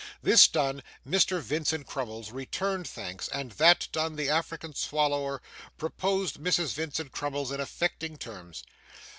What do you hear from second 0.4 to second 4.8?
done, Mr. Vincent Crummles returned thanks, and that done, the African